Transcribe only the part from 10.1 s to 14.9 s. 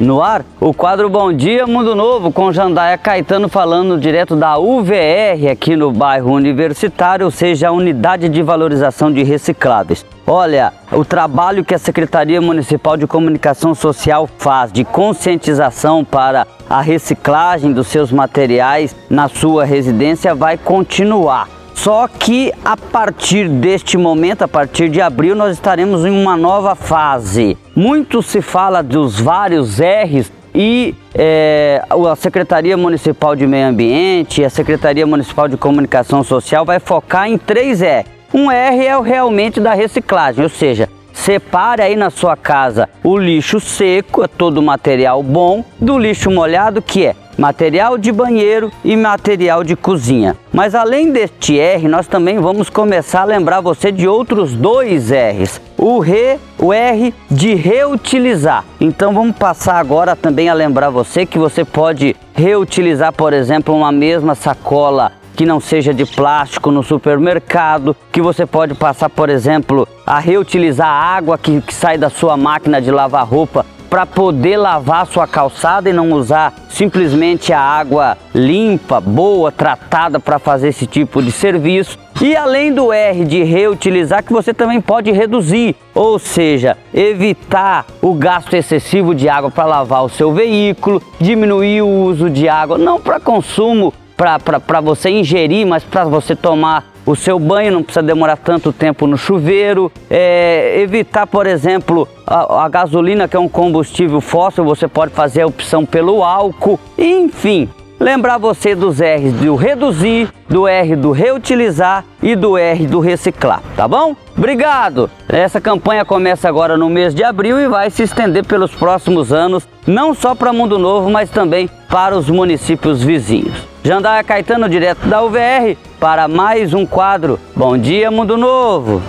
Olha, o trabalho que a Secretaria Municipal de Comunicação Social faz de